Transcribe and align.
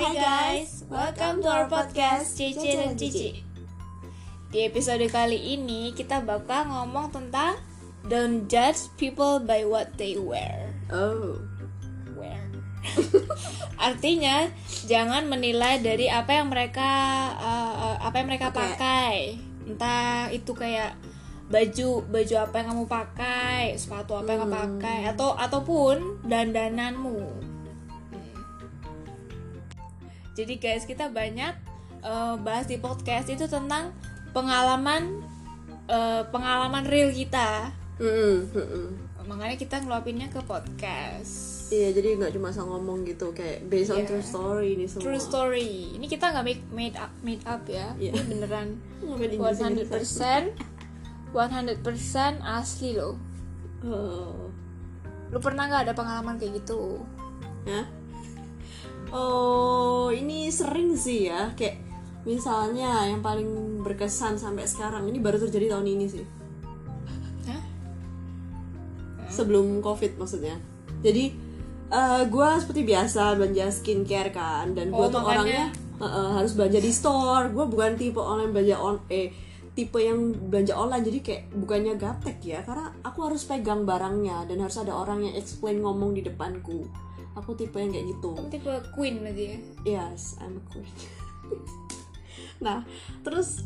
Hai 0.00 0.16
guys, 0.16 0.88
welcome 0.88 1.44
to 1.44 1.48
our 1.52 1.68
podcast 1.68 2.32
Cici 2.32 2.72
dan 2.72 2.96
Cici. 2.96 3.44
Di 4.48 4.64
episode 4.64 5.04
kali 5.12 5.36
ini 5.60 5.92
kita 5.92 6.24
bakal 6.24 6.72
ngomong 6.72 7.12
tentang 7.12 7.60
don't 8.08 8.48
judge 8.48 8.88
people 8.96 9.44
by 9.44 9.60
what 9.68 9.92
they 10.00 10.16
wear. 10.16 10.72
Oh. 10.88 11.36
Wear. 12.16 12.40
Artinya 13.92 14.48
jangan 14.88 15.28
menilai 15.28 15.84
dari 15.84 16.08
apa 16.08 16.32
yang 16.32 16.48
mereka 16.48 16.90
uh, 17.36 18.00
apa 18.00 18.24
yang 18.24 18.28
mereka 18.32 18.56
Pakai. 18.56 18.72
pakai. 18.72 19.16
Entah 19.68 20.32
itu 20.32 20.56
kayak 20.56 20.96
baju 21.52 22.08
baju 22.08 22.34
apa 22.40 22.54
yang 22.56 22.66
kamu 22.72 22.84
pakai, 22.88 23.76
sepatu 23.76 24.16
apa 24.16 24.32
yang 24.32 24.48
kamu 24.48 24.56
pakai 24.64 25.12
atau 25.12 25.36
ataupun 25.36 26.24
dandananmu. 26.24 27.49
Jadi 30.34 30.54
guys 30.56 30.86
kita 30.86 31.10
banyak 31.10 31.52
eh, 32.00 32.34
bahas 32.40 32.66
di 32.66 32.78
podcast 32.78 33.28
itu 33.28 33.44
tentang 33.46 33.90
pengalaman 34.30 35.22
eh, 35.90 36.22
pengalaman 36.30 36.86
real 36.86 37.10
kita. 37.10 37.74
Mm-mm, 38.00 38.48
mm-mm. 38.54 38.86
Makanya 39.28 39.56
kita 39.60 39.78
ngeluapinnya 39.84 40.26
ke 40.32 40.40
podcast. 40.42 41.68
Iya, 41.70 41.94
jadi 41.94 42.18
nggak 42.18 42.34
cuma 42.34 42.50
asal 42.50 42.66
ngomong 42.66 43.06
gitu, 43.06 43.30
kayak 43.30 43.62
based 43.70 43.94
on 43.94 44.02
Iya. 44.02 44.08
true 44.10 44.24
story 44.26 44.68
ini 44.74 44.90
semua. 44.90 45.04
True 45.06 45.22
story. 45.22 45.70
Ini 45.94 46.06
kita 46.10 46.34
nggak 46.34 46.42
make 46.42 46.64
made 46.74 46.96
up 46.98 47.12
made 47.22 47.44
up 47.46 47.62
ya. 47.70 47.94
Iya. 47.94 48.10
Ini 48.10 48.22
beneran 48.26 48.68
Ngapain 49.06 49.30
Inggris-Inggrisan? 49.30 50.42
100% 51.30 51.78
100% 51.78 52.42
asli 52.42 52.98
loh. 52.98 53.14
Oh. 53.86 54.50
Lu 55.30 55.38
pernah 55.38 55.70
nggak 55.70 55.82
ada 55.86 55.94
pengalaman 55.94 56.34
kayak 56.42 56.66
gitu? 56.66 56.98
Hah? 57.70 57.86
Oh, 59.10 60.14
ini 60.14 60.46
sering 60.54 60.94
sih 60.94 61.26
ya, 61.26 61.50
kayak 61.58 61.82
misalnya 62.22 63.10
yang 63.10 63.24
paling 63.24 63.82
berkesan 63.82 64.38
sampai 64.38 64.68
sekarang 64.70 65.08
ini 65.10 65.18
baru 65.18 65.40
terjadi 65.42 65.74
tahun 65.74 65.86
ini 65.88 66.06
sih. 66.06 66.24
Hah? 67.50 67.62
Sebelum 69.30 69.82
covid 69.82 70.14
maksudnya. 70.14 70.62
Jadi 71.02 71.34
gue 72.30 72.48
seperti 72.62 72.86
biasa 72.86 73.34
belanja 73.34 73.66
skincare 73.74 74.30
kan, 74.30 74.78
dan 74.78 74.94
gue 74.94 75.02
Oh, 75.02 75.10
tuh 75.10 75.26
orangnya 75.26 75.74
uh, 75.98 76.06
uh, 76.06 76.28
harus 76.38 76.54
belanja 76.54 76.78
di 76.78 76.92
store. 76.94 77.50
Gue 77.50 77.66
bukan 77.66 77.98
tipe 77.98 78.22
online 78.22 78.54
belanja 78.54 78.76
on 78.78 79.02
eh 79.10 79.34
tipe 79.74 80.02
yang 80.02 80.34
belanja 80.50 80.74
online 80.74 81.02
jadi 81.06 81.18
kayak 81.22 81.42
bukannya 81.54 81.94
gaptek 81.94 82.38
ya 82.42 82.60
karena 82.66 82.90
aku 83.06 83.30
harus 83.30 83.46
pegang 83.46 83.86
barangnya 83.86 84.50
dan 84.50 84.58
harus 84.66 84.76
ada 84.82 84.92
orang 84.94 85.22
yang 85.22 85.34
explain 85.38 85.78
ngomong 85.78 86.10
di 86.14 86.26
depanku 86.26 86.90
aku 87.38 87.54
tipe 87.54 87.76
yang 87.78 87.92
kayak 87.94 88.06
gitu 88.10 88.30
Kamu 88.34 88.50
tipe 88.50 88.72
queen 88.94 89.14
berarti 89.22 89.44
ya? 89.44 89.56
Yes, 89.86 90.36
I'm 90.42 90.58
a 90.58 90.62
queen. 90.68 90.86
nah, 92.64 92.82
terus 93.22 93.64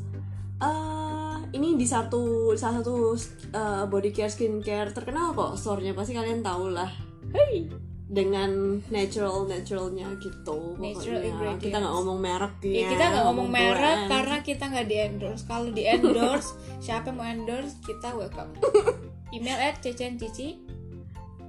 eh 0.62 1.36
ini 1.54 1.78
di 1.78 1.86
satu 1.86 2.52
salah 2.58 2.82
satu 2.82 3.14
eh, 3.54 3.84
body 3.86 4.10
care 4.10 4.30
skincare 4.30 4.90
terkenal 4.90 5.34
kok 5.34 5.54
store-nya 5.54 5.94
pasti 5.94 6.14
kalian 6.14 6.42
tahu 6.42 6.74
lah. 6.74 6.90
Hey. 7.30 7.70
Dengan 8.04 8.78
natural 8.92 9.48
naturalnya 9.48 10.06
gitu. 10.20 10.76
Natural 10.78 11.18
pokoknya. 11.18 11.30
ingredients. 11.34 11.64
Kita 11.64 11.76
nggak 11.80 11.94
ngomong 11.98 12.18
merek 12.20 12.54
Ya 12.62 12.86
kita 12.92 13.04
nggak 13.10 13.24
ngomong 13.26 13.48
merek 13.48 13.98
brand. 13.98 14.10
karena 14.12 14.36
kita 14.44 14.64
nggak 14.70 14.86
di 14.86 14.96
endorse. 15.00 15.42
Kalau 15.48 15.68
di 15.72 15.82
endorse, 15.88 16.50
siapa 16.84 17.10
yang 17.10 17.16
mau 17.16 17.26
endorse 17.26 17.74
kita 17.82 18.14
welcome. 18.14 18.52
Email 19.34 19.58
at 19.58 19.82
cecencici 19.82 20.62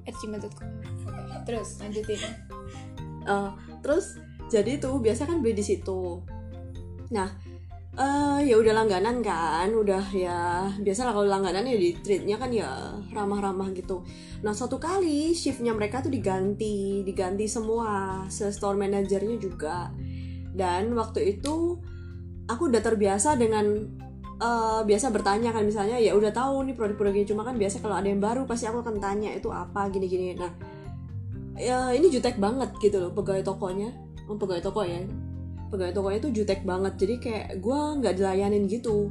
at 0.09 0.15
gmail.com. 0.17 0.74
Terus 1.45 1.79
lanjutin. 1.79 2.21
Eh, 3.25 3.51
terus 3.81 4.17
jadi 4.49 4.77
tuh 4.77 5.01
biasa 5.01 5.25
kan 5.25 5.41
beli 5.41 5.57
di 5.57 5.65
situ. 5.65 6.21
Nah, 7.09 7.29
eh 7.95 8.39
ya 8.43 8.55
udah 8.59 8.73
langganan 8.75 9.23
kan, 9.23 9.71
udah 9.71 10.11
ya 10.11 10.67
biasa 10.77 11.07
lah 11.07 11.13
kalau 11.15 11.31
langganan 11.31 11.63
ya 11.63 11.79
di 11.79 11.95
treatnya 11.95 12.35
kan 12.35 12.51
ya 12.51 12.99
ramah-ramah 13.15 13.71
gitu. 13.71 14.03
Nah 14.43 14.51
suatu 14.51 14.77
kali 14.77 15.31
shiftnya 15.31 15.71
mereka 15.71 16.03
tuh 16.03 16.11
diganti, 16.11 17.01
diganti 17.07 17.47
semua, 17.47 18.23
se 18.27 18.51
store 18.51 18.75
manajernya 18.75 19.37
juga. 19.39 19.89
Dan 20.55 20.91
waktu 20.93 21.39
itu 21.39 21.79
aku 22.51 22.61
udah 22.67 22.83
terbiasa 22.83 23.39
dengan 23.39 23.65
eh, 24.43 24.81
biasa 24.83 25.09
bertanya 25.15 25.55
kan 25.55 25.63
misalnya 25.63 25.95
ya 25.95 26.13
udah 26.19 26.35
tahu 26.35 26.67
nih 26.67 26.75
produk-produknya 26.75 27.25
cuma 27.31 27.47
kan 27.47 27.55
biasa 27.55 27.79
kalau 27.79 27.95
ada 27.95 28.11
yang 28.11 28.19
baru 28.19 28.43
pasti 28.43 28.67
aku 28.67 28.83
akan 28.83 28.99
tanya 28.99 29.31
itu 29.31 29.47
apa 29.55 29.87
gini-gini. 29.87 30.35
Nah 30.35 30.74
ya 31.55 31.91
ini 31.95 32.11
jutek 32.11 32.35
banget 32.35 32.75
gitu 32.83 32.99
loh 32.99 33.11
pegawai 33.15 33.43
tokonya. 33.43 33.91
Oh, 34.27 34.35
pegawai 34.35 34.63
toko 34.63 34.81
ya. 34.83 35.01
Pegawai 35.71 35.93
tokonya 35.95 36.19
tuh 36.21 36.31
jutek 36.35 36.61
banget. 36.67 36.93
Jadi 36.99 37.15
kayak 37.21 37.47
gue 37.63 37.79
nggak 38.01 38.13
dilayanin 38.19 38.65
gitu. 38.67 39.09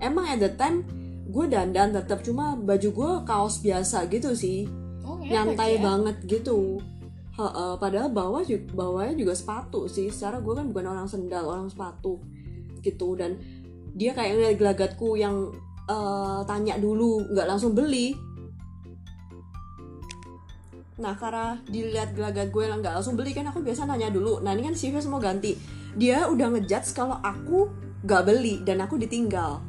Emang 0.00 0.26
at 0.28 0.40
the 0.40 0.50
time 0.56 0.86
gue 1.30 1.44
dandan 1.46 1.94
tetap 1.94 2.26
cuma 2.26 2.58
baju 2.58 2.88
gue 2.90 3.10
kaos 3.26 3.62
biasa 3.62 4.06
gitu 4.10 4.34
sih. 4.34 4.66
Oh, 5.04 5.18
nyantai 5.20 5.78
ya. 5.78 5.82
banget 5.82 6.16
gitu. 6.26 6.78
Ha-ha, 7.40 7.78
padahal 7.80 8.12
bawah 8.12 8.44
juga 8.44 8.68
bawahnya 8.76 9.14
juga 9.16 9.34
sepatu 9.34 9.88
sih. 9.88 10.12
Secara 10.12 10.42
gue 10.44 10.52
kan 10.52 10.66
bukan 10.70 10.86
orang 10.92 11.08
sendal 11.08 11.48
orang 11.48 11.68
sepatu 11.72 12.20
gitu. 12.84 13.16
Dan 13.16 13.40
dia 13.96 14.14
kayak 14.14 14.38
ngeliat 14.38 14.56
gelagatku 14.60 15.16
yang 15.16 15.50
eh, 15.88 16.40
tanya 16.44 16.76
dulu 16.76 17.26
nggak 17.32 17.48
langsung 17.48 17.72
beli 17.72 18.12
nah 21.00 21.16
karena 21.16 21.56
dilihat 21.64 22.12
gelagat 22.12 22.48
gue 22.48 22.62
yang 22.62 22.78
nggak 22.78 22.92
langsung 22.92 23.16
beli 23.16 23.32
kan 23.32 23.44
aku 23.44 23.58
biasa 23.58 23.84
nanya 23.84 24.08
dulu 24.08 24.38
nah 24.38 24.52
ini 24.52 24.62
kan 24.62 24.74
shiftnya 24.74 25.00
semua 25.00 25.18
ganti 25.18 25.56
dia 25.92 26.28
udah 26.28 26.52
ngejudge 26.52 26.92
kalau 26.92 27.16
aku 27.18 27.72
nggak 28.00 28.22
beli 28.22 28.60
dan 28.60 28.78
aku 28.78 28.94
ditinggal 28.94 29.64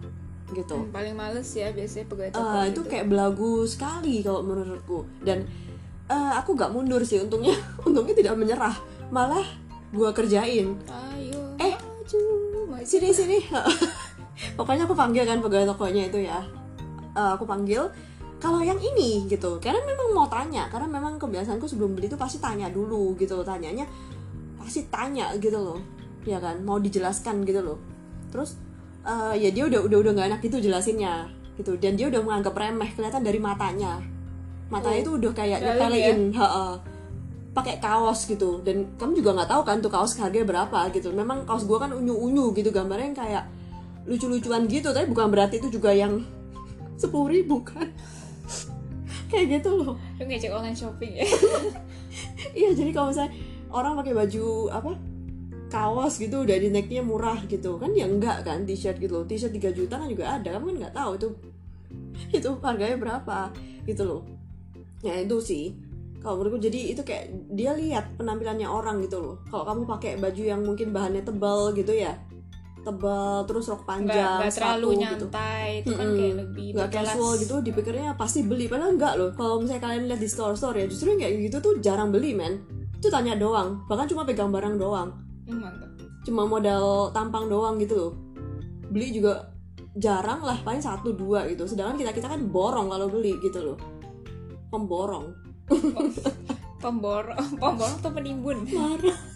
gitu 0.52 0.75
Hmm, 0.75 0.92
paling 0.92 1.16
males 1.16 1.47
ya 1.47 1.72
biasanya 1.72 2.06
pegawai 2.06 2.31
toko 2.31 2.44
Eh, 2.53 2.64
itu 2.68 2.72
gitu. 2.78 2.81
kayak 2.86 3.08
belagu 3.08 3.64
sekali 3.64 4.19
kalau 4.19 4.44
menurutku 4.44 5.08
dan 5.22 5.47
eh, 6.06 6.31
aku 6.36 6.52
gak 6.53 6.69
mundur 6.69 7.00
sih 7.02 7.18
untungnya 7.18 7.56
untungnya 7.88 8.12
tidak 8.12 8.36
menyerah 8.36 8.75
malah 9.08 9.48
gua 9.90 10.12
kerjain 10.12 10.75
Ayo. 10.86 11.40
Eh. 11.58 11.72
maju, 12.68 12.84
sini 12.84 13.09
sini 13.09 13.40
pokoknya 14.59 14.84
aku 14.84 14.92
panggil 14.92 15.24
kan 15.24 15.40
pegawai 15.40 15.72
tokonya 15.72 16.08
itu 16.08 16.19
ya 16.22 16.44
Eh, 17.12 17.30
aku 17.30 17.44
panggil 17.44 17.92
kalau 18.41 18.57
yang 18.66 18.81
ini 18.81 19.29
gitu. 19.29 19.62
Karena 19.62 19.85
memang 19.85 20.18
mau 20.18 20.25
tanya 20.25 20.66
karena 20.68 20.90
memang 20.90 21.22
kebiasaanku 21.22 21.69
sebelum 21.69 21.94
beli 21.94 22.09
itu 22.09 22.18
pasti 22.18 22.41
tanya 22.41 22.68
dulu 22.74 23.13
gitu. 23.16 23.38
Loh 23.38 23.46
tanyanya 23.46 23.85
pasti 24.57 24.90
tanya 24.90 25.29
gitu 25.38 25.62
loh. 25.62 25.79
Ya 26.25 26.41
kan? 26.41 26.66
Mau 26.66 26.81
dijelaskan 26.81 27.46
gitu 27.46 27.62
loh. 27.62 27.78
Terus 28.34 28.57
eh, 29.06 29.46
ya 29.46 29.50
dia 29.53 29.69
udah 29.69 29.85
udah 29.85 29.97
udah 30.01 30.12
nggak 30.18 30.28
enak 30.34 30.41
gitu 30.41 30.57
jelasinnya 30.57 31.30
gitu. 31.62 31.78
Dan 31.78 31.94
dia 31.94 32.09
udah 32.09 32.22
menganggap 32.25 32.57
remeh 32.57 32.90
kelihatan 32.97 33.22
dari 33.22 33.38
matanya. 33.38 34.01
Matanya 34.74 34.97
Oh, 34.97 35.03
itu 35.06 35.12
udah 35.22 35.31
kayak 35.38 35.59
nyepelein 35.62 36.19
heeh. 36.34 36.74
pakai 37.51 37.75
kaos 37.78 38.25
gitu. 38.25 38.63
Dan 38.66 38.97
kamu 38.97 39.22
juga 39.22 39.38
nggak 39.38 39.50
tahu 39.53 39.62
kan 39.68 39.78
tuh 39.85 39.91
kaos 39.94 40.18
harganya 40.18 40.50
berapa 40.50 40.90
gitu. 40.97 41.13
Memang 41.13 41.46
kaos 41.46 41.69
gua 41.69 41.85
kan 41.85 41.94
unyu 41.94 42.18
unyu 42.18 42.50
gitu. 42.57 42.74
Gambarnya 42.74 43.06
yang 43.13 43.18
kayak 43.22 43.44
lucu-lucuan 44.09 44.66
gitu. 44.66 44.90
Tapi 44.90 45.06
bukan 45.13 45.30
berarti 45.30 45.62
itu 45.62 45.69
juga 45.78 45.94
yang 45.94 46.25
sepuluh 47.01 47.30
ribu 47.30 47.62
kan 47.62 47.85
kayak 49.31 49.47
gitu 49.59 49.69
loh. 49.80 49.96
Lu 50.19 50.24
ngecek 50.28 50.52
online 50.52 50.75
shopping 50.75 51.12
ya? 51.16 51.25
iya 52.59 52.69
jadi 52.75 52.92
kalau 52.92 53.16
misalnya 53.16 53.31
orang 53.72 53.96
pakai 54.03 54.14
baju 54.14 54.46
apa 54.68 54.92
kaos 55.72 56.19
gitu 56.19 56.44
udah 56.44 56.58
di 56.59 56.68
necknya 56.68 57.02
murah 57.02 57.40
gitu. 57.47 57.80
Kan 57.80 57.96
ya 57.96 58.06
enggak 58.06 58.44
kan 58.44 58.68
t-shirt 58.68 59.00
gitu 59.00 59.24
loh. 59.24 59.25
T-shirt 59.25 59.56
3 59.56 59.72
juta 59.72 59.96
kan 59.96 60.08
juga 60.12 60.36
ada 60.36 60.59
kamu 60.59 60.75
kan 60.75 60.75
nggak 60.84 60.96
tahu 60.96 61.12
itu. 61.16 61.28
Itu 62.44 62.50
harganya 62.59 62.97
berapa 63.00 63.56
gitu 63.88 64.03
loh. 64.03 64.22
Ya 65.02 65.18
itu 65.18 65.42
sih. 65.42 65.74
Kalau 66.22 66.38
menurutku 66.38 66.69
jadi 66.69 66.94
itu 66.94 67.01
kayak 67.01 67.50
dia 67.50 67.74
lihat 67.74 68.13
penampilannya 68.13 68.69
orang 68.69 69.01
gitu 69.01 69.18
loh. 69.18 69.36
Kalau 69.50 69.66
kamu 69.66 69.89
pakai 69.89 70.22
baju 70.22 70.44
yang 70.45 70.62
mungkin 70.62 70.94
bahannya 70.94 71.25
tebal 71.25 71.74
gitu 71.74 71.98
ya 71.98 72.13
tebal 72.81 73.45
terus 73.45 73.69
rok 73.69 73.86
panjang 73.86 74.42
nggak 74.42 74.54
terlalu 74.57 74.88
sepatu 74.89 74.89
gitu. 74.89 75.01
nyantai 75.06 75.68
itu 75.86 75.92
kan 75.94 76.06
Mm-mm. 76.06 76.18
kayak 76.18 76.36
lebih 76.42 76.68
nggak 76.74 76.89
casual 76.89 77.31
gitu 77.38 77.56
dipikirnya 77.62 78.10
pasti 78.18 78.39
beli 78.42 78.66
padahal 78.66 78.98
enggak 78.98 79.13
loh. 79.22 79.30
Kalau 79.38 79.62
misalnya 79.62 79.81
kalian 79.86 80.04
lihat 80.10 80.22
di 80.22 80.30
store 80.30 80.57
store 80.57 80.75
ya 80.81 80.86
justru 80.89 81.13
kayak 81.16 81.33
gitu 81.50 81.57
tuh 81.62 81.74
jarang 81.80 82.10
beli 82.10 82.33
men. 82.33 82.66
Itu 82.98 83.13
tanya 83.13 83.38
doang 83.38 83.86
bahkan 83.86 84.10
cuma 84.10 84.25
pegang 84.25 84.50
barang 84.50 84.75
doang. 84.81 85.10
Hmm, 85.45 85.62
mantap 85.62 85.89
cuma 86.22 86.45
modal 86.45 87.10
tampang 87.13 87.50
doang 87.50 87.78
gitu 87.78 87.94
loh. 87.98 88.12
Beli 88.89 89.13
juga 89.13 89.50
jarang 89.98 90.42
lah 90.42 90.57
paling 90.66 90.81
satu 90.81 91.13
dua 91.13 91.45
gitu. 91.50 91.69
Sedangkan 91.69 92.01
kita 92.01 92.12
kita 92.13 92.28
kan 92.30 92.42
borong 92.50 92.89
kalau 92.89 93.07
beli 93.10 93.38
gitu 93.42 93.62
loh. 93.62 93.78
Pemborong. 94.74 95.33
Pemborong 96.81 97.62
pemborong 97.62 97.94
atau 98.01 98.10
penimbun. 98.10 98.66
Marah 98.74 99.31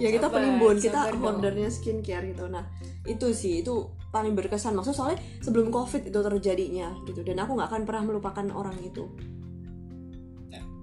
ya 0.00 0.08
kita 0.08 0.28
Sabar, 0.28 0.36
penimbun 0.40 0.76
kita 0.78 1.00
sabar 1.04 1.12
dong. 1.12 1.24
ordernya 1.36 1.68
skincare 1.68 2.24
gitu. 2.30 2.44
Nah 2.48 2.64
itu 3.04 3.26
sih 3.32 3.60
itu 3.60 3.74
paling 4.08 4.32
berkesan. 4.32 4.72
Maksud 4.72 4.94
soalnya 4.94 5.20
sebelum 5.40 5.68
covid 5.68 6.06
itu 6.06 6.18
terjadinya 6.18 6.92
gitu 7.04 7.20
dan 7.20 7.40
aku 7.42 7.56
nggak 7.56 7.68
akan 7.72 7.82
pernah 7.84 8.02
melupakan 8.06 8.46
orang 8.52 8.76
itu. 8.80 9.08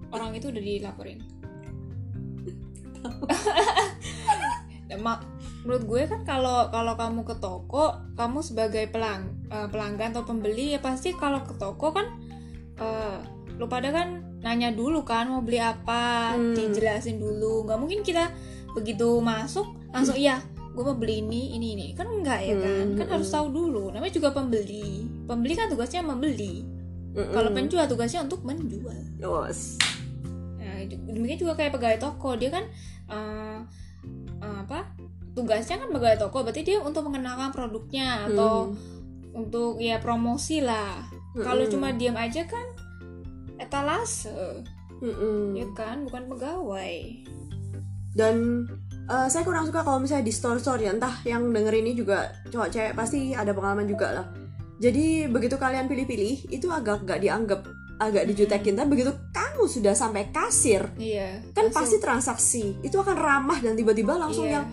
Orang 0.10 0.34
itu 0.34 0.50
udah 0.50 0.62
dilaporin. 0.62 1.20
Menurut 5.60 5.84
gue 5.86 6.02
kan 6.08 6.22
kalau 6.26 6.72
kalau 6.72 6.96
kamu 6.98 7.22
ke 7.28 7.36
toko 7.38 7.94
kamu 8.16 8.40
sebagai 8.42 8.90
pelang 8.90 9.38
eh, 9.52 9.68
pelanggan 9.70 10.16
atau 10.16 10.24
pembeli 10.26 10.74
ya 10.74 10.80
pasti 10.82 11.14
kalau 11.14 11.44
ke 11.46 11.54
toko 11.60 11.94
kan 11.94 12.08
eh, 12.80 13.18
lu 13.60 13.68
pada 13.68 13.92
kan 13.92 14.24
nanya 14.40 14.72
dulu 14.72 15.04
kan 15.04 15.28
mau 15.28 15.44
beli 15.44 15.60
apa 15.60 16.34
Hmm. 16.34 16.56
dijelasin 16.56 17.20
dulu. 17.20 17.68
Nggak 17.68 17.80
mungkin 17.80 18.00
kita 18.02 18.32
begitu 18.78 19.20
masuk 19.20 19.66
langsung 19.90 20.16
iya 20.16 20.42
gue 20.70 20.84
mau 20.86 20.96
beli 20.96 21.20
ini 21.20 21.60
ini 21.60 21.68
ini. 21.76 21.88
Kan 21.92 22.08
enggak 22.08 22.40
ya 22.46 22.56
kan? 22.56 22.86
Hmm, 22.94 22.98
kan 22.98 23.06
hmm, 23.10 23.14
harus 23.20 23.30
tahu 23.34 23.48
dulu. 23.52 23.92
Namanya 23.92 24.14
juga 24.16 24.30
pembeli. 24.32 25.04
Pembeli 25.28 25.54
kan 25.58 25.68
tugasnya 25.68 26.06
membeli. 26.06 26.64
Kalau 27.12 27.52
penjual 27.52 27.84
tugasnya 27.90 28.24
untuk 28.24 28.46
menjual. 28.48 28.96
Yos. 29.20 29.76
Nah, 30.62 30.88
demikian 30.88 31.42
juga 31.42 31.60
kayak 31.60 31.76
pegawai 31.76 32.00
toko. 32.00 32.38
Dia 32.40 32.54
kan 32.54 32.64
eh, 33.12 33.60
eh, 34.40 34.58
apa? 34.64 34.94
Tugasnya 35.36 35.84
kan 35.84 35.90
pegawai 35.92 36.18
toko 36.22 36.48
berarti 36.48 36.62
dia 36.64 36.80
untuk 36.80 37.04
mengenalkan 37.12 37.52
produknya 37.52 38.30
atau 38.32 38.72
Hmm. 38.72 39.44
untuk 39.46 39.84
ya 39.84 40.00
promosi 40.00 40.64
lah. 40.64 41.04
Kalau 41.36 41.66
cuma 41.68 41.92
diam 41.92 42.16
aja 42.16 42.48
kan 42.48 42.66
etalase. 43.60 44.32
Mm-mm. 45.00 45.56
ya 45.56 45.68
kan? 45.76 46.04
Bukan 46.08 46.28
pegawai 46.28 46.96
dan 48.20 48.68
eh, 49.08 49.28
saya 49.32 49.48
kurang 49.48 49.64
suka 49.64 49.88
kalau 49.88 50.04
misalnya 50.04 50.28
di 50.28 50.36
store 50.36 50.60
store 50.60 50.84
ya 50.84 50.92
entah 50.92 51.24
yang 51.24 51.48
denger 51.56 51.72
ini 51.80 51.96
juga 51.96 52.36
cowok 52.52 52.68
cewek 52.68 52.94
pasti 53.00 53.32
ada 53.32 53.56
pengalaman 53.56 53.88
juga 53.88 54.08
lah. 54.12 54.28
Jadi 54.80 55.28
begitu 55.28 55.56
kalian 55.60 55.92
pilih-pilih 55.92 56.52
itu 56.56 56.68
agak 56.72 57.04
gak 57.04 57.20
dianggap 57.20 57.68
agak 58.00 58.32
dijutekin. 58.32 58.80
Tapi 58.80 58.88
begitu 58.96 59.12
kamu 59.36 59.68
sudah 59.68 59.92
sampai 59.92 60.32
kasir 60.32 60.88
iya 60.96 61.44
kan 61.56 61.68
langsung- 61.68 61.76
pasti 61.80 61.98
transaksi. 62.00 62.64
Itu 62.84 63.00
akan 63.00 63.16
ramah 63.16 63.60
dan 63.64 63.80
tiba-tiba 63.80 64.16
langsung 64.20 64.48
iya. 64.48 64.64
yang 64.64 64.66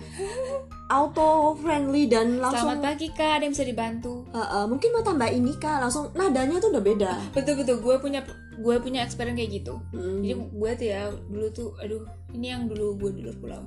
auto 0.87 1.59
friendly 1.59 2.07
dan 2.07 2.39
langsung 2.39 2.71
selamat 2.71 2.83
pagi 2.95 3.07
kak. 3.11 3.31
Ada 3.39 3.43
yang 3.51 3.55
bisa 3.55 3.67
dibantu? 3.67 4.15
"Eh, 4.31 4.39
eh, 4.39 4.65
mungkin 4.71 4.89
mau 4.95 5.03
tambah 5.03 5.31
ini 5.31 5.53
kak. 5.59 5.83
Langsung 5.83 6.15
nadanya 6.15 6.63
tuh 6.63 6.71
udah 6.71 6.83
beda. 6.83 7.13
Betul 7.35 7.63
betul. 7.63 7.83
Gue 7.83 7.99
punya 7.99 8.23
gue 8.57 8.77
punya 8.81 9.05
experience 9.05 9.37
kayak 9.37 9.53
gitu. 9.63 9.75
Mm. 9.93 10.23
jadi 10.25 10.35
gue 10.39 10.71
tuh 10.81 10.87
ya 10.87 11.03
dulu 11.29 11.47
tuh 11.53 11.69
aduh 11.83 12.03
ini 12.35 12.51
yang 12.51 12.67
dulu 12.67 12.97
gue 12.99 13.11
di 13.15 13.21
luar 13.23 13.37
pulau. 13.39 13.63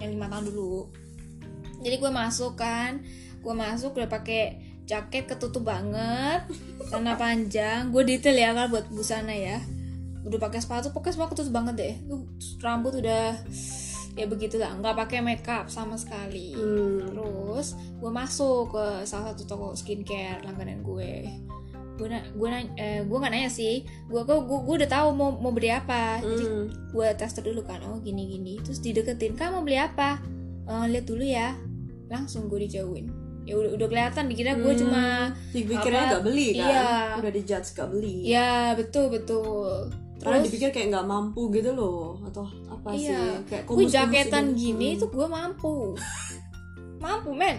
Yang 0.00 0.10
lima 0.16 0.26
tahun 0.32 0.44
dulu. 0.52 0.88
Jadi 1.80 1.96
gue 1.96 2.10
masuk 2.12 2.60
kan 2.60 3.00
gue 3.40 3.54
masuk 3.56 3.96
udah 3.96 4.08
pakai 4.08 4.60
jaket 4.84 5.24
ketutup 5.24 5.64
banget 5.68 6.44
celana 6.88 7.16
panjang. 7.16 7.92
Gue 7.92 8.04
detail 8.04 8.36
ya 8.36 8.50
kalau 8.56 8.78
buat 8.78 8.86
busana 8.92 9.32
ya. 9.32 9.60
Udah 10.24 10.36
pakai 10.36 10.60
sepatu 10.60 10.92
pokoknya 10.92 11.14
semua 11.16 11.28
ketutup 11.32 11.52
banget 11.52 11.74
deh. 11.76 11.94
Rambut 12.60 12.96
udah 13.00 13.36
ya 14.16 14.24
begitulah. 14.28 14.72
Nggak 14.80 14.96
pakai 15.06 15.20
makeup 15.24 15.68
sama 15.72 15.96
sekali. 15.96 16.52
Hmm. 16.56 17.08
terus 17.12 17.76
gue 18.00 18.08
masuk 18.08 18.72
ke 18.72 18.84
salah 19.04 19.32
satu 19.32 19.44
toko 19.44 19.76
skincare 19.76 20.40
langganan 20.44 20.80
gue 20.80 21.28
gue 22.00 22.08
na 22.08 22.24
gue 22.24 22.48
nanya, 22.48 22.70
eh, 22.74 23.00
gue 23.02 23.12
nggak 23.14 23.28
nanya 23.30 23.50
sih 23.50 23.74
gue 23.84 24.20
gue 24.20 24.36
gue 24.40 24.74
udah 24.74 24.90
tahu 24.90 25.08
mau 25.12 25.30
mau 25.32 25.52
beli 25.52 25.68
apa 25.68 26.18
jadi 26.18 26.42
Hmm. 26.42 26.66
gue 26.88 27.06
tester 27.14 27.42
dulu 27.42 27.60
kan 27.60 27.84
oh 27.84 28.00
gini 28.00 28.24
gini 28.30 28.56
terus 28.58 28.80
dideketin 28.80 29.34
kamu 29.34 29.52
mau 29.52 29.62
beli 29.62 29.76
apa 29.76 30.16
"Eh, 30.64 30.86
lihat 30.88 31.04
dulu 31.04 31.20
ya 31.20 31.52
langsung 32.06 32.48
gue 32.48 32.64
dijauhin 32.64 33.12
ya 33.42 33.52
udah 33.54 33.70
udah 33.72 33.86
kelihatan 33.86 34.24
dikira 34.26 34.52
gue 34.54 34.68
Hmm. 34.70 34.80
cuma 34.80 35.04
dipikirnya 35.50 36.00
apa- 36.02 36.12
gak 36.14 36.24
beli 36.24 36.48
kan 36.54 36.64
Iya. 36.66 36.88
udah 37.18 37.32
dijudge 37.32 37.68
gak 37.70 37.88
beli 37.90 38.16
ya 38.24 38.50
betul 38.74 39.04
betul 39.08 39.92
Terus 40.16 40.28
terus 40.30 40.44
dipikir 40.46 40.68
kayak 40.70 40.88
nggak 40.90 41.06
mampu 41.06 41.48
gitu 41.50 41.70
loh 41.70 42.20
atau 42.22 42.44
apa 42.66 42.92
sih 42.92 43.08
Iya. 43.08 43.40
kayak 43.42 43.64
gue 43.66 43.84
jaketan 43.86 44.44
gitu. 44.50 44.56
gini 44.58 44.88
Hmm. 44.90 44.98
tuh 44.98 45.08
gue 45.10 45.26
mampu 45.26 45.74
mampu 47.04 47.30
men 47.32 47.56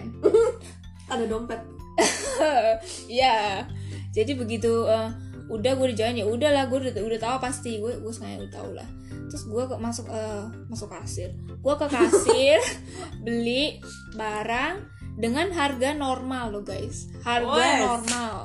ada 1.06 1.24
dompet 1.24 1.58
Iya. 3.10 3.66
Jadi 4.12 4.32
begitu 4.36 4.86
eh, 4.86 5.10
udah 5.52 5.72
gue 5.76 5.86
dijawabin 5.92 6.22
ya 6.22 6.26
udahlah 6.28 6.64
gue 6.70 6.78
udah 6.88 6.92
udah 6.96 7.20
tahu 7.20 7.36
pasti 7.42 7.76
gue 7.82 7.98
gue 8.00 8.12
sengaja 8.12 8.44
udah 8.44 8.52
tahu 8.52 8.70
lah. 8.76 8.88
Terus 9.28 9.44
gue 9.48 9.62
ke, 9.64 9.74
masuk 9.80 10.06
eh, 10.12 10.44
masuk 10.68 10.88
kasir. 10.92 11.30
Gue 11.60 11.74
ke 11.76 11.86
kasir 11.88 12.58
beli 13.24 13.80
barang 14.16 14.82
dengan 15.16 15.52
harga 15.52 15.92
normal 15.92 16.52
loh 16.52 16.64
guys. 16.64 17.12
Harga 17.24 17.52
Wes. 17.52 17.80
normal. 17.84 18.38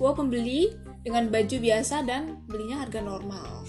Gue 0.00 0.10
pembeli 0.16 0.72
dengan 1.00 1.32
baju 1.32 1.56
biasa 1.60 2.04
dan 2.04 2.44
belinya 2.48 2.84
harga 2.84 3.00
normal. 3.00 3.64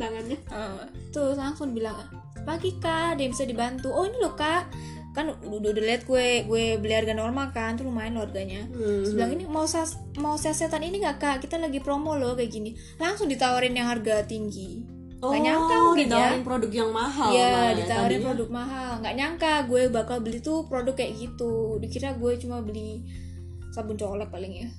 tangannya 0.00 0.40
Eh, 0.48 0.84
terus 1.12 1.36
langsung 1.36 1.76
bilang 1.76 2.08
pagi 2.48 2.72
kak 2.80 3.20
yang 3.20 3.36
bisa 3.36 3.44
dibantu 3.44 3.92
oh 3.92 4.08
ini 4.08 4.16
loh 4.16 4.32
kak 4.32 4.64
kan 5.10 5.26
udah 5.34 5.68
udah 5.68 5.82
lihat 5.82 6.02
gue 6.04 6.46
gue 6.46 6.64
beli 6.78 6.94
harga 6.94 7.10
normal 7.12 7.50
kan 7.50 7.74
tuh 7.74 7.82
lumayan 7.82 8.14
loh 8.14 8.22
harganya. 8.22 8.62
Hmm. 8.66 9.02
Terus 9.02 9.12
bilang 9.12 9.32
ini 9.32 9.44
mau 9.44 9.64
sas 9.64 9.98
mau 10.16 10.34
sasetan 10.34 10.80
ini 10.80 10.98
nggak 10.98 11.16
kak? 11.16 11.36
Kita 11.40 11.56
lagi 11.56 11.78
promo 11.78 12.14
loh 12.14 12.32
kayak 12.32 12.48
gini. 12.48 12.70
Langsung 12.96 13.26
ditawarin 13.26 13.72
yang 13.72 13.86
harga 13.86 14.22
tinggi. 14.22 14.86
Oh, 15.20 15.30
Nggak 15.30 15.42
nyangka 15.44 15.74
mungkin 15.76 16.00
ya. 16.00 16.08
ditawarin 16.08 16.42
produk 16.42 16.70
yang 16.72 16.90
mahal 16.90 17.28
Iya 17.28 17.44
ya 17.44 17.70
ditawarin 17.76 18.08
tadinya. 18.08 18.26
produk 18.26 18.48
mahal. 18.50 18.90
Nggak 18.98 19.14
nyangka 19.14 19.52
gue 19.66 19.82
bakal 19.90 20.16
beli 20.18 20.38
tuh 20.40 20.58
produk 20.64 20.94
kayak 20.94 21.12
gitu. 21.14 21.52
Dikira 21.76 22.10
gue 22.14 22.32
cuma 22.38 22.56
beli 22.60 23.04
sabun 23.70 23.94
colek 23.94 24.28
paling 24.28 24.52
ya. 24.56 24.68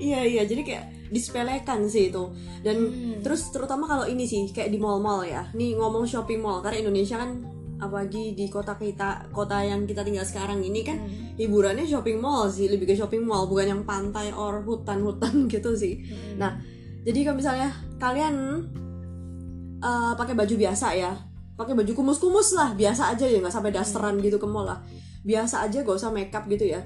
Iya 0.00 0.24
iya. 0.24 0.42
Jadi 0.44 0.62
kayak 0.62 0.84
disepelekan 1.10 1.84
sih 1.84 2.08
itu. 2.08 2.24
Dan 2.60 2.76
Hmm. 2.80 3.20
terus 3.20 3.50
terutama 3.50 3.84
kalau 3.84 4.04
ini 4.04 4.24
sih 4.24 4.48
kayak 4.48 4.68
di 4.68 4.78
mall-mall 4.78 5.20
ya. 5.22 5.52
Nih 5.52 5.76
ngomong 5.76 6.08
shopping 6.08 6.40
mall 6.40 6.60
karena 6.60 6.80
Indonesia 6.80 7.20
kan 7.20 7.44
apalagi 7.80 8.32
di 8.32 8.46
kota 8.46 8.76
kita 8.76 9.28
kota 9.30 9.58
yang 9.60 9.82
kita 9.82 10.00
tinggal 10.00 10.22
sekarang 10.22 10.60
ini 10.60 10.80
kan 10.80 10.96
Hmm. 10.96 11.34
hiburannya 11.34 11.82
shopping 11.82 12.16
mall 12.16 12.46
sih 12.46 12.68
lebih 12.68 12.84
ke 12.84 12.94
shopping 12.94 13.24
mall 13.24 13.44
bukan 13.44 13.66
yang 13.66 13.82
pantai 13.82 14.30
or 14.30 14.60
hutan-hutan 14.60 15.44
gitu 15.52 15.72
sih 15.72 16.04
Hmm. 16.04 16.36
Nah, 16.36 16.52
jadi 17.00 17.24
kalau 17.24 17.36
misalnya 17.36 17.68
kalian 17.96 18.34
eh, 19.80 20.12
pakai 20.12 20.34
baju 20.34 20.54
biasa 20.54 20.86
ya, 20.92 21.12
pakai 21.56 21.72
baju 21.72 21.92
kumus-kumus 21.94 22.52
lah, 22.52 22.72
biasa 22.72 23.10
aja 23.10 23.24
ya, 23.24 23.40
nggak 23.40 23.48
sampai 23.50 23.72
dasteran 23.72 24.20
gitu 24.20 24.36
ke 24.36 24.44
mall 24.44 24.64
lah. 24.64 24.84
Biasa 25.20 25.64
aja, 25.64 25.80
gak 25.80 25.96
usah 25.96 26.08
makeup 26.08 26.44
gitu 26.46 26.64
ya. 26.66 26.80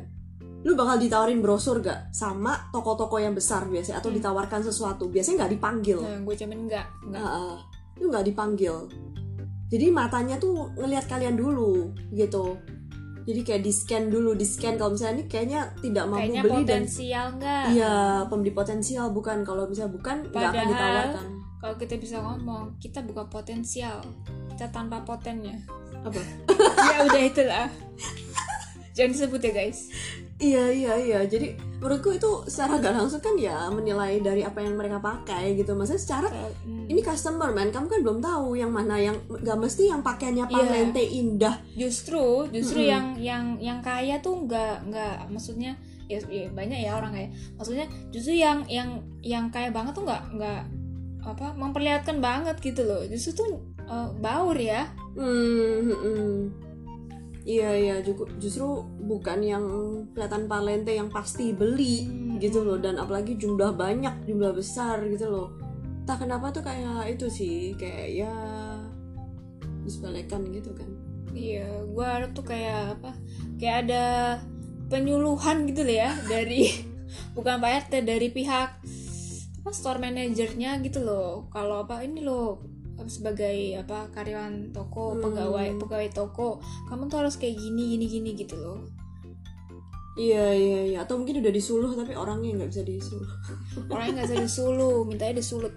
Lu 0.62 0.74
bakal 0.74 0.96
ditawarin 0.96 1.38
brosur 1.38 1.78
gak 1.78 2.10
sama 2.10 2.70
toko-toko 2.70 3.18
yang 3.18 3.30
besar 3.30 3.66
biasanya 3.66 3.98
atau 3.98 4.10
Hmm. 4.10 4.18
ditawarkan 4.18 4.62
sesuatu. 4.62 5.06
Biasanya 5.06 5.36
nggak 5.40 5.52
dipanggil. 5.52 5.98
nah, 5.98 6.18
gue 6.20 6.34
cuman 6.36 6.58
enggak 6.60 6.86
enggak 7.04 7.20
Heeh. 7.20 7.54
Lu 7.94 8.04
nggak 8.08 8.24
dipanggil. 8.24 8.74
Jadi 9.74 9.90
matanya 9.90 10.38
tuh 10.38 10.70
ngelihat 10.78 11.10
kalian 11.10 11.34
dulu 11.34 11.90
gitu. 12.14 12.62
Jadi 13.26 13.40
kayak 13.42 13.62
di 13.66 13.72
scan 13.74 14.06
dulu, 14.06 14.38
di 14.38 14.46
scan 14.46 14.78
kalau 14.78 14.94
misalnya 14.94 15.18
ini 15.18 15.24
kayaknya 15.26 15.60
tidak 15.82 16.04
mampu 16.06 16.30
kayaknya 16.30 16.42
beli 16.44 16.62
dan 16.62 16.82
potensial 16.86 17.26
enggak 17.34 17.64
Iya, 17.74 17.96
pembeli 18.30 18.52
potensial. 18.54 19.06
Bukan 19.10 19.36
kalau 19.42 19.66
misalnya 19.66 19.92
bukan 19.98 20.16
nggak 20.30 20.50
akan 20.54 20.66
ditawarkan. 20.70 21.26
kalau 21.58 21.74
kita 21.80 21.94
bisa 21.98 22.16
ngomong 22.22 22.64
kita 22.78 23.02
bukan 23.02 23.26
potensial. 23.26 23.98
Kita 24.54 24.70
tanpa 24.70 25.02
potennya. 25.02 25.58
Apa? 26.06 26.22
ya 26.94 26.96
udah 27.10 27.22
itulah. 27.26 27.66
Jangan 28.94 29.10
disebut 29.10 29.40
ya 29.42 29.50
guys 29.50 29.90
Iya 30.36 30.64
iya 30.66 30.94
iya. 30.96 31.20
Jadi 31.22 31.54
menurutku 31.78 32.10
itu 32.10 32.26
secara 32.44 32.76
gak 32.76 32.90
langsung 32.92 33.18
kan 33.18 33.34
ya 33.34 33.68
menilai 33.68 34.18
dari 34.18 34.40
apa 34.40 34.58
yang 34.58 34.74
mereka 34.74 34.98
pakai 34.98 35.54
gitu. 35.54 35.72
Maksudnya 35.72 36.00
secara 36.00 36.28
Hmm. 36.64 36.84
ini 36.84 37.00
customer 37.00 37.48
man, 37.48 37.70
kamu 37.70 37.86
kan 37.86 38.00
belum 38.00 38.18
tahu 38.18 38.54
yang 38.54 38.68
mana 38.68 38.96
yang 38.96 39.14
gak 39.36 39.54
mesti 39.54 39.86
yang 39.86 40.00
pakaiannya 40.00 40.44
Iya. 40.44 40.54
Palente 40.56 41.02
indah. 41.02 41.54
justru 41.72 42.50
justru 42.50 42.80
Mm-mm. 42.80 42.90
yang 42.90 43.06
yang 43.16 43.44
yang 43.58 43.78
kaya 43.80 44.18
tuh 44.18 44.42
nggak 44.42 44.86
nggak 44.86 45.14
maksudnya 45.28 45.74
ya, 46.04 46.18
ya 46.24 46.46
banyak 46.48 46.80
ya 46.80 46.94
orang 46.94 47.12
kaya 47.12 47.28
maksudnya 47.54 47.86
justru 48.10 48.34
yang 48.34 48.62
yang 48.66 48.90
yang 49.20 49.48
kaya 49.48 49.70
banget 49.70 49.90
tuh 49.92 50.02
nggak 50.02 50.22
nggak 50.34 50.60
apa 51.24 51.46
memperlihatkan 51.54 52.20
banget 52.20 52.56
gitu 52.60 52.82
loh 52.82 53.00
justru 53.04 53.32
tuh 53.34 53.48
eh, 53.80 54.08
baur 54.18 54.54
ya 54.54 54.86
Hmm, 55.14 55.30
hmm, 55.84 55.94
hmm. 55.94 56.38
Iya 57.44 57.70
iya 57.76 57.94
justru 58.40 58.80
bukan 59.04 59.44
yang 59.44 59.64
kelihatan 60.16 60.48
Palente 60.48 60.96
yang 60.96 61.12
pasti 61.12 61.52
beli 61.52 62.08
Hmm. 62.08 62.40
gitu 62.40 62.64
loh 62.64 62.80
dan 62.80 62.96
apalagi 62.96 63.36
jumlah 63.36 63.76
banyak 63.76 64.24
jumlah 64.24 64.56
besar 64.56 65.04
gitu 65.06 65.28
loh. 65.28 65.48
Tak 66.04 66.24
kenapa 66.24 66.50
tuh 66.50 66.64
kayak 66.64 67.14
itu 67.14 67.28
sih 67.28 67.76
kayak 67.76 68.08
ya 68.10 68.32
disepelekan 69.84 70.48
gitu 70.50 70.72
kan. 70.72 70.88
iya 71.34 71.66
gua 71.90 72.14
harap 72.14 72.30
tuh 72.30 72.46
kayak 72.46 72.94
apa 72.94 73.10
kayak 73.58 73.90
ada 73.90 74.04
penyuluhan 74.86 75.66
gitu 75.66 75.82
loh 75.82 75.96
ya 75.98 76.10
dari 76.32 76.70
bukan 77.34 77.58
Pak 77.58 77.90
RT 77.90 78.06
dari 78.06 78.30
pihak 78.30 78.70
apa 79.58 79.70
store 79.74 79.98
manajernya 79.98 80.78
gitu 80.86 81.02
loh 81.02 81.50
kalau 81.50 81.82
apa 81.82 82.06
ini 82.06 82.22
loh 82.22 82.62
sebagai 83.10 83.76
apa 83.76 84.08
karyawan 84.14 84.70
toko 84.70 85.18
Hmm. 85.18 85.22
pegawai 85.28 85.68
pegawai 85.82 86.08
toko 86.14 86.62
kamu 86.88 87.10
tuh 87.10 87.26
harus 87.26 87.36
kayak 87.36 87.58
gini 87.58 87.98
gini 87.98 88.06
gini 88.08 88.30
gitu 88.38 88.54
loh. 88.56 88.80
Iya 90.14 90.46
iya 90.54 90.80
iya. 90.94 90.98
Atau 91.02 91.18
mungkin 91.18 91.42
udah 91.42 91.50
disuluh 91.50 91.90
tapi 91.98 92.14
orangnya 92.14 92.62
nggak 92.62 92.70
bisa 92.70 92.82
disuluh. 92.86 93.26
orangnya 93.90 94.22
nggak 94.22 94.28
bisa 94.30 94.38
disuluh 94.46 95.02
mintanya 95.02 95.42
disulut. 95.42 95.74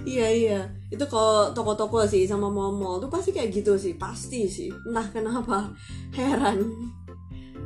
Iya 0.00 0.26
iya. 0.32 0.60
Itu 0.88 1.04
kalau 1.12 1.52
toko-toko 1.52 2.08
sih 2.08 2.24
sama 2.24 2.48
mall-mall 2.48 2.96
tuh 3.04 3.12
pasti 3.12 3.36
kayak 3.36 3.52
gitu 3.52 3.76
sih. 3.76 4.00
Pasti 4.00 4.48
sih. 4.48 4.72
Entah 4.72 5.04
kenapa. 5.12 5.68
Heran. 6.16 6.64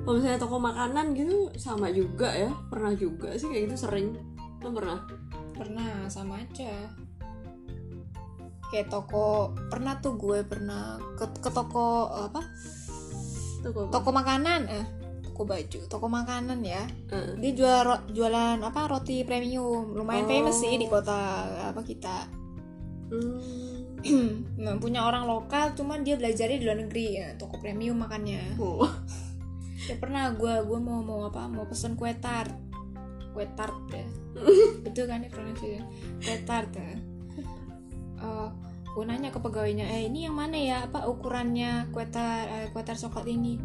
Kalau 0.03 0.19
misalnya 0.19 0.43
toko 0.43 0.59
makanan 0.59 1.15
gitu 1.15 1.55
sama 1.55 1.95
juga 1.95 2.35
ya. 2.35 2.51
Pernah 2.69 2.99
juga 2.99 3.39
sih 3.39 3.47
kayak 3.47 3.71
gitu 3.71 3.87
sering. 3.87 4.19
Lo 4.59 4.75
pernah? 4.75 4.99
Pernah 5.55 6.11
sama 6.11 6.43
aja 6.43 6.91
kayak 8.73 8.89
toko 8.91 9.53
pernah 9.69 9.99
tuh 10.01 10.17
gue 10.17 10.45
pernah 10.47 10.97
ke, 11.19 11.25
ke 11.41 11.51
toko 11.51 12.09
apa? 12.31 12.41
Toko 13.65 13.89
toko 13.89 14.09
makanan 14.13 14.69
eh 14.69 14.87
toko 15.25 15.51
baju 15.51 15.81
toko 15.91 16.07
makanan 16.07 16.63
ya. 16.63 16.83
Eh, 17.11 17.35
dia 17.43 17.53
jual 17.59 17.79
ro- 17.83 18.07
jualan 18.13 18.63
apa 18.63 18.81
roti 18.87 19.27
premium. 19.27 19.91
Lumayan 19.97 20.27
Oh. 20.27 20.31
famous 20.31 20.63
sih 20.63 20.79
di 20.79 20.87
kota 20.87 21.19
apa 21.75 21.81
kita. 21.83 22.31
Hmm. 23.11 23.83
Nah, 24.55 24.77
punya 24.77 25.09
orang 25.09 25.25
lokal 25.25 25.73
cuman 25.73 26.05
dia 26.05 26.21
belajarnya 26.21 26.61
di 26.61 26.65
luar 26.65 26.77
negeri 26.77 27.07
ya 27.17 27.29
toko 27.41 27.57
premium 27.59 27.97
makannya. 27.99 28.55
Oh. 28.61 28.85
ya 29.89 29.97
pernah 29.97 30.33
gue 30.37 30.55
gue 30.65 30.79
mau 30.81 31.01
mau 31.01 31.25
apa 31.29 31.49
mau 31.49 31.65
pesen 31.65 31.97
kue 31.97 32.13
tart. 32.21 32.53
Kue 33.33 33.49
tart 33.57 33.75
ya. 33.91 34.07
Itu 34.89 35.09
kan 35.09 35.25
ya 35.25 35.31
pronunciation? 35.33 35.89
Kue 36.21 36.37
tart 36.45 36.71
ya 36.77 37.14
Eh, 38.25 38.49
gue 38.95 39.05
nanya 39.05 39.29
ke 39.29 39.37
pegawainya 39.37 39.85
eh 39.85 40.09
ini 40.09 40.25
yang 40.25 40.33
mana 40.35 40.57
ya? 40.57 40.77
Apa 40.89 41.05
ukurannya 41.05 41.93
kue 41.93 42.07
tart 42.09 42.47
eh, 42.49 42.67
kue 42.73 42.81
tart 42.81 42.97
coklat 42.97 43.29
ini? 43.29 43.61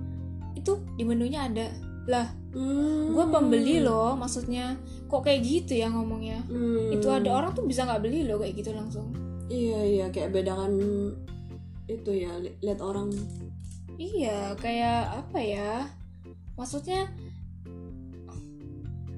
Itu 0.54 0.84
di 1.00 1.08
menunya 1.08 1.48
ada. 1.48 1.68
Lah 2.10 2.28
Hmm. 2.50 3.13
gue 3.13 3.25
pembeli 3.30 3.80
loh 3.80 4.18
maksudnya. 4.18 4.74
Kok 5.08 5.22
kayak 5.22 5.42
gitu 5.46 5.78
ya 5.78 5.88
ngomongnya? 5.89 6.42
Hmm. 6.50 6.89
itu 6.92 7.06
ada 7.08 7.30
orang 7.32 7.54
tuh 7.54 7.63
bisa 7.63 7.86
nggak 7.86 8.01
beli 8.01 8.25
loh 8.25 8.42
kayak 8.42 8.58
gitu 8.58 8.74
langsung. 8.74 9.13
Iya 9.48 9.80
iya 9.86 10.06
kayak 10.10 10.34
bedakan 10.34 10.74
itu 11.86 12.12
ya 12.13 12.34
li- 12.38 12.58
lihat 12.62 12.82
orang. 12.82 13.10
Iya 13.98 14.58
kayak 14.58 15.01
apa 15.25 15.39
ya? 15.42 15.72
Maksudnya 16.58 17.06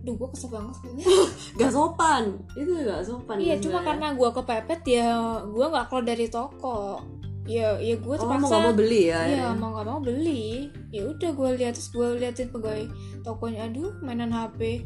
Duh, 0.02 0.18
gue 0.18 0.30
kesel 0.34 0.50
banget 0.50 0.74
sebenarnya. 0.78 1.06
gak 1.62 1.72
sopan 1.72 2.24
itu 2.54 2.72
gak 2.82 3.04
sopan 3.06 3.36
Iya, 3.38 3.56
cuma 3.62 3.80
karena 3.82 4.08
gue 4.12 4.30
kepepet 4.34 4.82
ya, 4.84 5.10
gue 5.44 5.66
nggak 5.68 5.86
keluar 5.88 6.06
dari 6.06 6.26
toko. 6.26 7.02
Ya, 7.46 7.74
ya 7.78 7.98
gue 7.98 8.16
oh 8.18 8.26
mau 8.26 8.38
terpaksa. 8.38 8.54
gak 8.54 8.64
mau 8.66 8.74
beli 8.74 9.02
ya 9.08 9.10
Iya, 9.10 9.18
akhirnya? 9.22 9.58
mau 9.58 9.70
nggak 9.74 9.88
mau 9.88 10.02
beli. 10.02 10.46
Ya 10.90 11.02
udah 11.06 11.30
gue 11.32 11.50
lihat 11.58 11.74
terus 11.74 11.90
gue 11.90 12.08
liatin 12.18 12.50
pegawai 12.50 12.86
tokonya, 13.22 13.66
aduh 13.66 13.92
mainan 14.00 14.30
HP, 14.30 14.86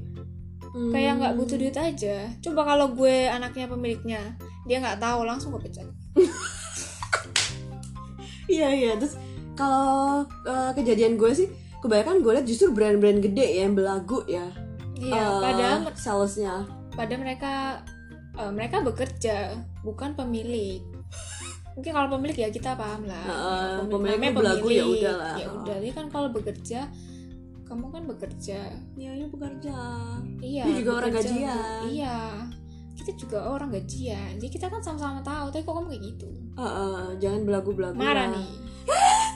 Hmm. 0.65 0.91
kayak 0.91 1.11
nggak 1.17 1.35
butuh 1.35 1.55
duit 1.55 1.71
aja. 1.73 2.27
Coba 2.39 2.67
kalau 2.67 2.91
gue 2.91 3.27
anaknya 3.27 3.71
pemiliknya, 3.71 4.21
dia 4.63 4.83
nggak 4.83 4.99
tahu 4.99 5.23
langsung 5.23 5.55
gue 5.55 5.63
pecat. 5.63 5.87
Iya 8.45 8.69
iya 8.71 8.91
terus 8.93 9.17
kalau 9.57 10.21
eh, 10.45 10.71
kejadian 10.75 11.17
gue 11.17 11.31
sih 11.33 11.47
kebanyakan 11.81 12.21
gue 12.21 12.31
liat 12.33 12.45
justru 12.45 12.69
brand-brand 12.69 13.17
gede 13.17 13.41
ya 13.41 13.65
yang 13.65 13.73
belagu 13.73 14.21
ya. 14.27 14.45
Iya, 14.95 15.15
eh, 15.17 15.29
padahal 15.39 15.79
salesnya. 15.93 16.55
pada 16.91 17.13
mereka 17.15 17.83
eh, 18.33 18.49
mereka 18.49 18.79
bekerja 18.79 19.51
bukan 19.81 20.13
pemilik 20.13 20.79
mungkin 21.73 21.91
kalau 21.91 22.07
pemilik 22.09 22.37
ya 22.37 22.49
kita 22.49 22.71
paham 22.73 23.03
lah 23.03 23.19
Heeh, 23.21 23.67
Ya, 23.77 23.83
pemilik 23.85 24.15
namanya 24.15 24.31
tuh 24.31 24.39
belagu, 24.39 24.67
ya 24.69 24.83
udah 24.85 25.13
lah. 25.13 25.35
ya 25.35 25.47
udah 25.53 25.75
kan 25.91 26.05
kalau 26.07 26.29
bekerja 26.29 26.79
kamu 27.65 27.85
kan 27.89 28.03
bekerja 28.05 28.59
Ya 28.93 29.09
ini 29.11 29.25
bekerja. 29.25 29.75
iya 30.39 30.63
Dia 30.63 30.75
juga 30.77 30.91
orang 30.93 31.11
bekerja 31.11 31.27
gajian. 31.27 31.51
untuk- 31.51 31.91
iya 31.91 32.17
kita 32.95 33.11
juga 33.17 33.39
orang 33.45 33.69
gajian 33.69 34.31
jadi 34.37 34.49
kita 34.49 34.65
kan 34.69 34.79
sama-sama 34.79 35.19
tahu 35.19 35.51
tapi 35.51 35.61
kok 35.61 35.73
kamu 35.73 35.87
kayak 35.89 36.03
gitu 36.07 36.27
Heeh, 36.55 37.03
jangan 37.19 37.41
belagu-belagu. 37.43 37.95
marah 37.97 38.25
lah. 38.25 38.39
nih 38.39 38.51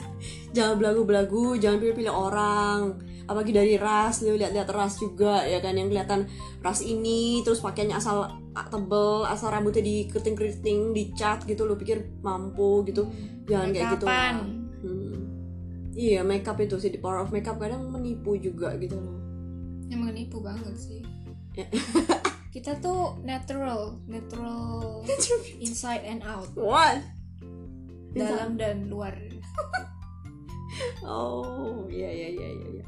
Jangan 0.50 0.74
belagu-belagu, 0.76 1.54
jangan 1.56 1.78
pilih-pilih 1.78 2.10
orang. 2.10 2.98
Apalagi 3.30 3.54
dari 3.54 3.78
ras, 3.78 4.26
lu 4.26 4.34
lihat-lihat 4.34 4.66
ras 4.74 4.98
juga 4.98 5.46
ya 5.46 5.62
kan 5.62 5.78
yang 5.78 5.86
kelihatan 5.86 6.26
ras 6.58 6.82
ini 6.82 7.46
terus 7.46 7.62
pakainya 7.62 8.02
asal 8.02 8.26
ah, 8.26 8.66
tebel, 8.66 9.22
asal 9.22 9.54
rambutnya 9.54 9.86
dikeriting-keriting, 9.86 10.90
dicat 10.90 11.46
gitu 11.46 11.62
lu 11.62 11.78
pikir 11.78 12.10
mampu 12.26 12.82
gitu. 12.90 13.06
Jangan 13.46 13.70
kayak 13.70 13.86
gitu 13.94 14.06
lah. 14.10 14.42
Hmm. 14.82 15.22
Iya, 15.94 16.26
makeup 16.26 16.58
itu 16.58 16.74
sih, 16.74 16.90
the 16.90 16.98
power 16.98 17.22
of 17.22 17.30
makeup 17.30 17.54
kadang 17.54 17.86
menipu 17.86 18.34
juga 18.34 18.74
gitu 18.74 18.98
loh. 18.98 19.14
yang 19.86 20.06
menipu 20.06 20.38
banget 20.38 20.74
sih 20.78 21.02
Ya. 21.50 21.66
kita 22.54 22.78
tuh 22.78 23.18
natural 23.26 23.98
natural 24.06 25.02
inside 25.66 26.06
and 26.06 26.22
out 26.22 26.46
What? 26.54 27.02
dalam 28.14 28.54
dan 28.54 28.86
luar 28.86 29.10
Oh, 31.02 31.90
iya 31.90 32.06
iya 32.06 32.28
iya 32.30 32.48
iya. 32.54 32.84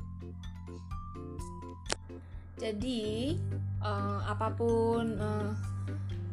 Jadi 2.63 3.03
eh, 3.83 4.19
apa 4.23 4.55
pun 4.55 5.19
eh, 5.19 5.51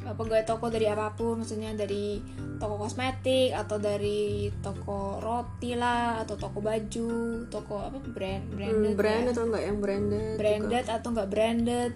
pegawai 0.09 0.45
toko 0.45 0.69
dari 0.69 0.85
apa 0.85 1.11
pun 1.13 1.41
maksudnya 1.41 1.73
dari 1.73 2.21
toko 2.57 2.79
kosmetik 2.79 3.51
atau 3.51 3.77
dari 3.77 4.47
toko 4.61 5.17
roti 5.17 5.73
lah 5.73 6.21
atau 6.21 6.35
toko 6.35 6.61
baju 6.61 7.11
toko 7.47 7.75
apa 7.81 7.97
brand 8.09 8.45
branded 8.53 8.93
Hmm, 8.93 8.97
brand 8.97 9.25
ya. 9.25 9.31
atau 9.33 9.43
enggak 9.45 9.63
yang 9.65 9.77
branded? 9.79 10.35
branded 10.37 10.85
atau 10.87 11.07
enggak 11.13 11.29
branded 11.29 11.91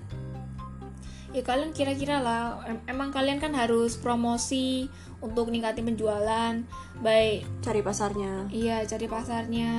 ya 1.34 1.42
kalian 1.42 1.74
kira-kira 1.74 2.22
lah 2.22 2.62
em- 2.70 2.86
emang 2.86 3.10
kalian 3.10 3.42
kan 3.42 3.58
harus 3.58 3.98
promosi 3.98 4.86
untuk 5.18 5.50
ningkatin 5.50 5.88
penjualan 5.88 6.62
baik 7.02 7.42
juga? 7.42 7.64
Cari 7.66 7.82
pasarnya. 7.82 8.34
Iya, 8.54 8.78
cari 8.86 9.08
pasarnya. 9.10 9.72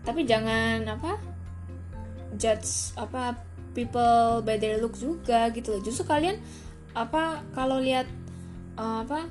Tapi 0.00 0.24
jangan 0.24 0.80
apa? 0.88 1.29
Judge 2.38 2.94
apa 2.94 3.38
people 3.74 4.42
by 4.42 4.58
their 4.58 4.78
look 4.82 4.94
juga 4.98 5.50
gitu 5.54 5.74
loh. 5.74 5.82
Justru 5.82 6.06
kalian 6.06 6.38
apa 6.94 7.46
kalau 7.54 7.78
lihat 7.78 8.06
uh, 8.74 9.06
apa 9.06 9.30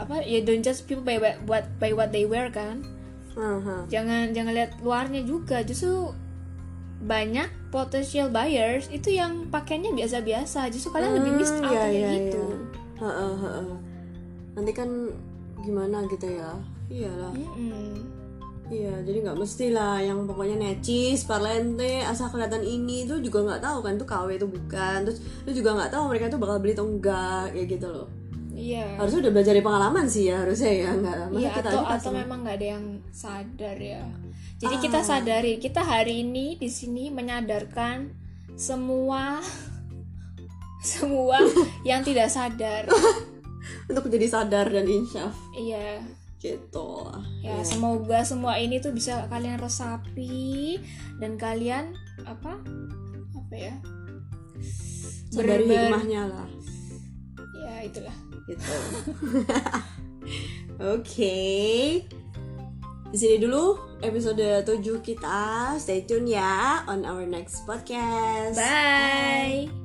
apa 0.00 0.24
ya 0.24 0.40
don't 0.44 0.64
judge 0.64 0.84
people 0.84 1.04
by 1.04 1.20
what 1.44 1.68
by 1.80 1.92
what 1.92 2.12
they 2.12 2.24
wear 2.24 2.48
kan. 2.52 2.84
Aha. 3.32 3.88
Jangan 3.88 4.36
jangan 4.36 4.52
lihat 4.52 4.80
luarnya 4.84 5.24
juga. 5.24 5.64
Justru 5.64 6.12
banyak 7.02 7.48
potential 7.74 8.30
buyers 8.30 8.86
itu 8.92 9.16
yang 9.16 9.48
pakainya 9.48 9.90
biasa-biasa. 9.90 10.68
Justru 10.68 10.92
kalian 10.92 11.16
lebih 11.18 11.32
miss 11.40 11.52
out 11.58 11.72
iya, 11.72 11.82
kayak 11.88 11.92
iya, 11.92 12.10
gitu. 12.20 12.42
iya. 12.44 12.58
Heeh, 13.02 13.34
heeh. 13.40 13.70
Nanti 14.52 14.72
kan 14.76 14.88
gimana 15.64 16.04
gitu 16.06 16.26
ya? 16.28 16.52
Iyalah. 16.92 17.32
Mm-mm. 17.32 18.11
Iya, 18.66 19.04
jadi 19.04 19.18
nggak 19.20 19.36
mesti 19.36 19.66
lah 19.68 20.00
yang 20.00 20.24
pokoknya 20.24 20.56
necis, 20.56 21.24
parlente, 21.24 22.00
asal 22.02 22.30
kelihatan 22.30 22.62
ini 22.62 23.04
tuh 23.04 23.18
juga 23.18 23.44
nggak 23.44 23.60
tahu 23.60 23.78
kan 23.80 23.94
tuh 23.96 24.06
KW 24.06 24.28
itu 24.34 24.46
bukan. 24.46 24.96
Terus 25.04 25.18
lu 25.44 25.50
juga 25.52 25.70
nggak 25.76 25.90
tahu 25.92 26.04
mereka 26.08 26.26
tuh 26.28 26.40
bakal 26.40 26.56
beli 26.56 26.72
atau 26.72 26.86
enggak 26.86 27.52
kayak 27.52 27.68
gitu 27.68 27.88
loh. 27.90 28.08
Iya. 28.52 28.96
Harusnya 28.96 29.28
udah 29.28 29.32
belajar 29.32 29.52
dari 29.52 29.64
pengalaman 29.64 30.06
sih 30.06 30.28
ya 30.28 30.44
harusnya 30.44 30.72
ya 30.72 30.90
nggak. 30.94 31.16
Iya 31.34 31.50
kita 31.52 31.68
atau 31.68 31.82
atau 31.84 32.10
memang 32.12 32.38
nggak 32.44 32.56
ada 32.56 32.68
yang 32.78 32.84
sadar 33.10 33.76
ya. 33.76 34.04
Jadi 34.56 34.74
kita 34.78 34.98
Ah. 35.00 35.04
sadari 35.04 35.52
kita 35.58 35.80
hari 35.82 36.22
ini 36.22 36.56
di 36.56 36.68
sini 36.70 37.10
menyadarkan 37.10 38.08
semua 38.54 39.40
semua 40.84 41.40
yang 41.88 42.00
tidak 42.02 42.28
sadar. 42.28 42.86
untuk 43.88 44.08
menjadi 44.10 44.26
sadar 44.28 44.66
dan 44.68 44.84
insyaf 44.84 45.32
Iya. 45.54 46.02
Gitu. 46.42 47.06
Ya 47.40 47.54
Iya. 47.54 47.62
semoga 47.62 48.26
semua 48.26 48.58
ini 48.58 48.82
tuh 48.82 48.90
bisa 48.90 49.30
kalian 49.30 49.62
resapi 49.62 50.82
dan 51.22 51.38
kalian 51.38 51.94
apa 52.26 52.58
apa 53.32 53.54
ya? 53.54 53.74
Ber- 55.32 55.62
hikmahnya 55.64 56.28
lah 56.28 56.48
Ya 57.62 57.86
itulah. 57.86 58.16
gitu. 58.50 58.74
Oke. 60.98 61.38
Di 63.12 63.16
sini 63.20 63.36
dulu 63.38 63.76
episode 64.02 64.66
7 64.66 64.82
kita. 64.98 65.76
Stay 65.78 66.02
tune 66.02 66.26
ya 66.26 66.82
on 66.88 67.06
our 67.06 67.22
next 67.22 67.62
podcast. 67.68 68.58
Bye. 68.58 69.81